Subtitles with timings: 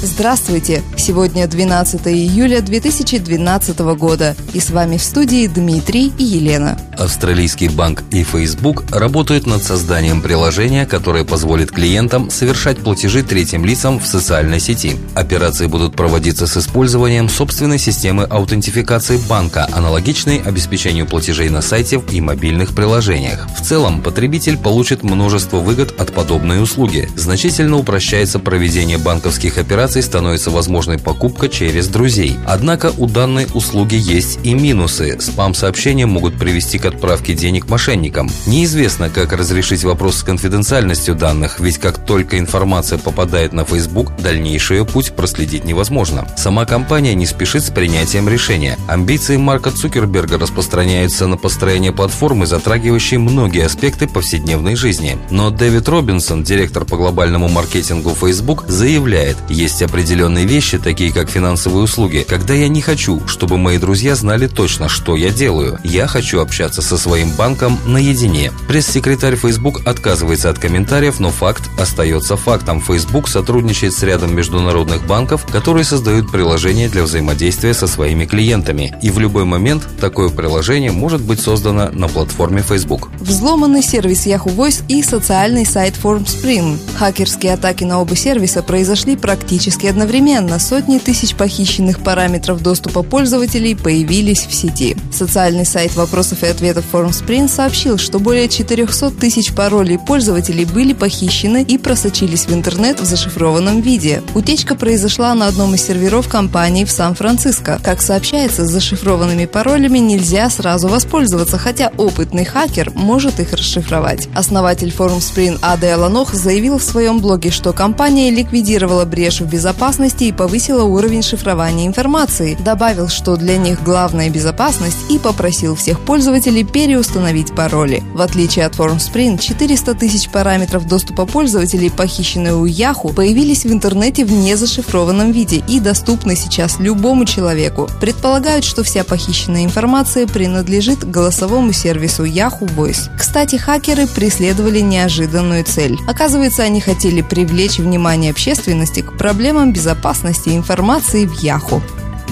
[0.00, 0.84] Здравствуйте!
[0.96, 4.36] Сегодня 12 июля 2012 года.
[4.52, 6.78] И с вами в студии Дмитрий и Елена.
[6.96, 13.98] Австралийский банк и Facebook работают над созданием приложения, которое позволит клиентам совершать платежи третьим лицам
[13.98, 14.96] в социальной сети.
[15.16, 22.20] Операции будут проводиться с использованием собственной системы аутентификации банка, аналогичной обеспечению платежей на сайте и
[22.20, 23.48] мобильных приложениях.
[23.58, 27.08] В целом, потребитель получит множество выгод от подобной услуги.
[27.16, 32.36] Значительно упрощается проведение банковских операций операций становится возможной покупка через друзей.
[32.46, 35.18] Однако у данной услуги есть и минусы.
[35.18, 38.30] Спам-сообщения могут привести к отправке денег мошенникам.
[38.46, 44.78] Неизвестно, как разрешить вопрос с конфиденциальностью данных, ведь как только информация попадает на Facebook, дальнейший
[44.78, 46.26] ее путь проследить невозможно.
[46.36, 48.76] Сама компания не спешит с принятием решения.
[48.88, 55.16] Амбиции Марка Цукерберга распространяются на построение платформы, затрагивающей многие аспекты повседневной жизни.
[55.30, 61.30] Но Дэвид Робинсон, директор по глобальному маркетингу Facebook, заявляет, есть есть определенные вещи, такие как
[61.30, 65.78] финансовые услуги, когда я не хочу, чтобы мои друзья знали точно, что я делаю.
[65.84, 68.50] Я хочу общаться со своим банком наедине.
[68.66, 72.80] Пресс-секретарь Facebook отказывается от комментариев, но факт остается фактом.
[72.80, 78.96] Facebook сотрудничает с рядом международных банков, которые создают приложения для взаимодействия со своими клиентами.
[79.00, 83.10] И в любой момент такое приложение может быть создано на платформе Facebook.
[83.20, 86.78] Взломанный сервис Yahoo Voice и социальный сайт FormSpring.
[86.96, 93.76] Хакерские атаки на оба сервиса произошли практически практически одновременно сотни тысяч похищенных параметров доступа пользователей
[93.76, 94.96] появились в сети.
[95.12, 101.62] Социальный сайт вопросов и ответов FormSpring сообщил, что более 400 тысяч паролей пользователей были похищены
[101.62, 104.22] и просочились в интернет в зашифрованном виде.
[104.34, 107.78] Утечка произошла на одном из серверов компании в Сан-Франциско.
[107.84, 114.28] Как сообщается, с зашифрованными паролями нельзя сразу воспользоваться, хотя опытный хакер может их расшифровать.
[114.34, 120.32] Основатель FormSpring Аде Аланох заявил в своем блоге, что компания ликвидировала брешь в безопасности и
[120.32, 122.56] повысила уровень шифрования информации.
[122.64, 128.04] Добавил, что для них главная безопасность и попросил всех пользователей переустановить пароли.
[128.14, 134.24] В отличие от FormSpring, 400 тысяч параметров доступа пользователей, похищенные у Yahoo, появились в интернете
[134.24, 137.90] в незашифрованном виде и доступны сейчас любому человеку.
[138.00, 143.10] Предполагают, что вся похищенная информация принадлежит голосовому сервису Yahoo Voice.
[143.18, 145.98] Кстати, хакеры преследовали неожиданную цель.
[146.06, 151.80] Оказывается, они хотели привлечь внимание общественности к проблеме проблемам безопасности информации в Яху.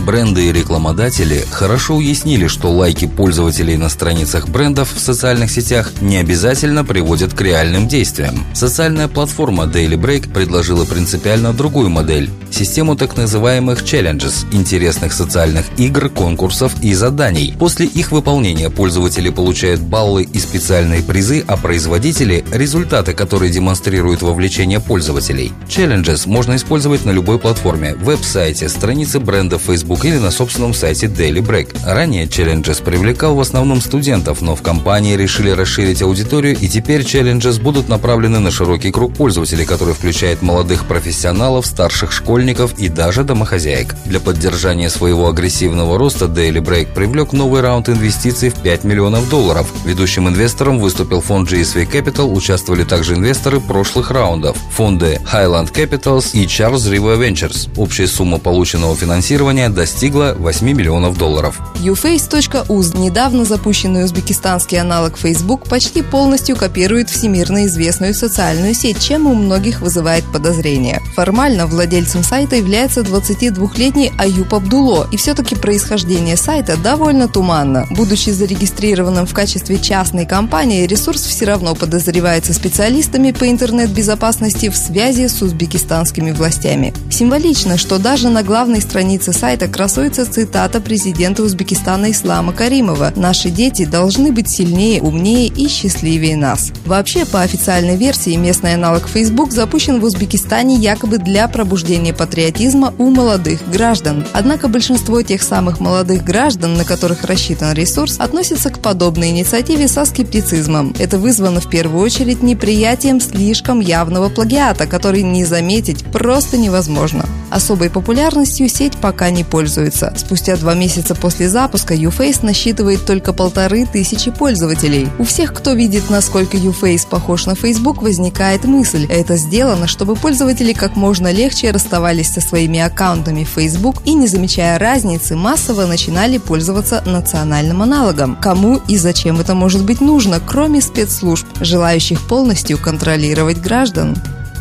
[0.07, 6.19] Бренды и рекламодатели хорошо уяснили, что лайки пользователей на страницах брендов в социальных сетях не
[6.19, 8.45] обязательно приводят к реальным действиям.
[8.55, 16.09] Социальная платформа Daily Break предложила принципиально другую модель– систему так называемых challenges– интересных социальных игр,
[16.09, 17.57] конкурсов и заданий.
[17.59, 24.79] После их выполнения пользователи получают баллы и специальные призы, а производители– результаты, которые демонстрируют вовлечение
[24.79, 25.53] пользователей.
[25.67, 31.07] Challenges можно использовать на любой платформе– веб-сайте, странице бренда Facebook, Facebook или на собственном сайте
[31.07, 31.77] Daily Break.
[31.85, 37.61] Ранее Challenges привлекал в основном студентов, но в компании решили расширить аудиторию и теперь Challenges
[37.61, 43.95] будут направлены на широкий круг пользователей, который включает молодых профессионалов, старших школьников и даже домохозяек.
[44.07, 49.67] Для поддержания своего агрессивного роста Daily Break привлек новый раунд инвестиций в 5 миллионов долларов.
[49.85, 56.45] Ведущим инвестором выступил фонд GSV Capital, участвовали также инвесторы прошлых раундов– фонды Highland Capitals и
[56.45, 57.69] Charles River Ventures.
[57.77, 61.61] Общая сумма полученного финансирования достигла 8 миллионов долларов.
[61.77, 69.35] Uface.uz, недавно запущенный узбекистанский аналог Facebook, почти полностью копирует всемирно известную социальную сеть, чем у
[69.35, 71.01] многих вызывает подозрения.
[71.15, 77.87] Формально владельцем сайта является 22-летний Аюб Абдуло, и все-таки происхождение сайта довольно туманно.
[77.91, 85.29] Будучи зарегистрированным в качестве частной компании, ресурс все равно подозревается специалистами по интернет-безопасности в связи
[85.29, 86.93] с узбекистанскими властями.
[87.11, 93.85] Символично, что даже на главной странице сайта красуется цитата президента Узбекистана Ислама Каримова «Наши дети
[93.85, 96.73] должны быть сильнее, умнее и счастливее нас».
[96.87, 103.11] Вообще, по официальной версии, местный аналог Facebook запущен в Узбекистане якобы для пробуждения патриотизма у
[103.11, 104.25] молодых граждан.
[104.33, 110.07] Однако большинство тех самых молодых граждан, на которых рассчитан ресурс, относятся к подобной инициативе со
[110.07, 110.95] скептицизмом.
[110.99, 117.27] Это вызвано в первую очередь неприятием слишком явного плагиата, который не заметить просто невозможно.
[117.51, 120.13] Особой популярностью сеть пока не пользуется пользуются.
[120.17, 125.09] Спустя два месяца после запуска YouFace насчитывает только полторы тысячи пользователей.
[125.19, 129.07] У всех, кто видит, насколько YouFace похож на Facebook, возникает мысль.
[129.11, 134.29] Это сделано, чтобы пользователи как можно легче расставались со своими аккаунтами в Facebook и, не
[134.29, 138.37] замечая разницы, массово начинали пользоваться национальным аналогом.
[138.41, 144.17] Кому и зачем это может быть нужно, кроме спецслужб, желающих полностью контролировать граждан?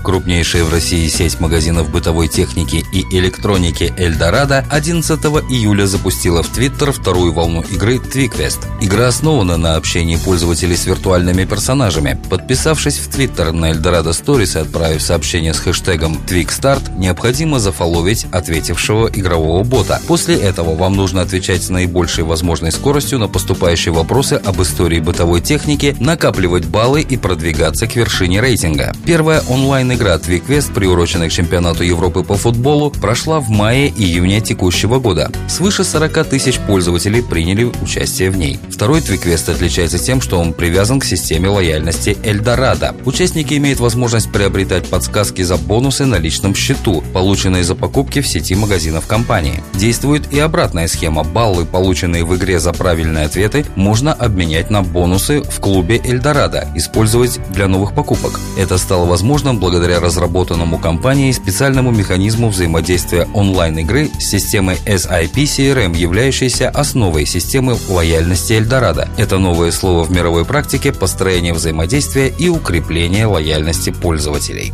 [0.05, 5.19] Крупнейшая в России сеть магазинов бытовой техники и электроники «Эльдорадо» 11
[5.49, 8.59] июля запустила в Твиттер вторую волну игры «Твиквест».
[8.79, 12.19] Игра основана на общении пользователей с виртуальными персонажами.
[12.29, 19.09] Подписавшись в Твиттер на «Эльдорадо» Stories и отправив сообщение с хэштегом «Твикстарт», необходимо зафоловить ответившего
[19.11, 19.99] игрового бота.
[20.05, 25.41] После этого вам нужно отвечать с наибольшей возможной скоростью на поступающие вопросы об истории бытовой
[25.41, 28.95] техники, накапливать баллы и продвигаться к вершине рейтинга.
[29.03, 35.31] Первая онлайн игра Твиквест, приуроченная к чемпионату Европы по футболу, прошла в мае-июне текущего года.
[35.47, 38.59] Свыше 40 тысяч пользователей приняли участие в ней.
[38.69, 42.95] Второй Твиквест отличается тем, что он привязан к системе лояльности Эльдорадо.
[43.05, 48.55] Участники имеют возможность приобретать подсказки за бонусы на личном счету, полученные за покупки в сети
[48.55, 49.63] магазинов компании.
[49.73, 51.23] Действует и обратная схема.
[51.23, 57.39] Баллы, полученные в игре за правильные ответы, можно обменять на бонусы в клубе Эльдорадо, использовать
[57.51, 58.39] для новых покупок.
[58.57, 65.95] Это стало возможным благодаря благодаря разработанному компанией специальному механизму взаимодействия онлайн-игры с системой SIP CRM,
[65.95, 69.07] являющейся основой системы лояльности Эльдорадо.
[69.15, 74.73] Это новое слово в мировой практике построения взаимодействия и укрепления лояльности пользователей.